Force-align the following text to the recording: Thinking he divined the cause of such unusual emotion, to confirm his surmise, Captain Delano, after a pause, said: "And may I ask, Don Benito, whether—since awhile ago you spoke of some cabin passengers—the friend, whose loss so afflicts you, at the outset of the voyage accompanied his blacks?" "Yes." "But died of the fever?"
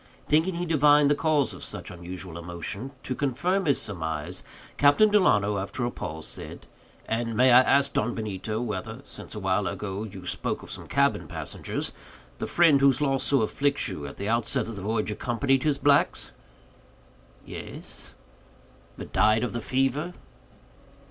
Thinking 0.27 0.55
he 0.55 0.65
divined 0.65 1.11
the 1.11 1.13
cause 1.15 1.53
of 1.53 1.63
such 1.63 1.91
unusual 1.91 2.39
emotion, 2.39 2.89
to 3.03 3.13
confirm 3.13 3.65
his 3.67 3.79
surmise, 3.79 4.41
Captain 4.77 5.11
Delano, 5.11 5.59
after 5.59 5.85
a 5.85 5.91
pause, 5.91 6.25
said: 6.25 6.65
"And 7.07 7.37
may 7.37 7.51
I 7.51 7.61
ask, 7.61 7.93
Don 7.93 8.15
Benito, 8.15 8.59
whether—since 8.59 9.35
awhile 9.35 9.67
ago 9.67 10.01
you 10.03 10.25
spoke 10.25 10.63
of 10.63 10.71
some 10.71 10.87
cabin 10.87 11.27
passengers—the 11.27 12.47
friend, 12.47 12.81
whose 12.81 12.99
loss 12.99 13.23
so 13.23 13.43
afflicts 13.43 13.87
you, 13.89 14.07
at 14.07 14.17
the 14.17 14.27
outset 14.27 14.67
of 14.67 14.75
the 14.75 14.81
voyage 14.81 15.11
accompanied 15.11 15.61
his 15.61 15.77
blacks?" 15.77 16.31
"Yes." 17.45 18.15
"But 18.97 19.13
died 19.13 19.43
of 19.43 19.53
the 19.53 19.61
fever?" 19.61 20.15